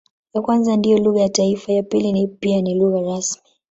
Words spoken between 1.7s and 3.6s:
ya pili ni pia lugha rasmi.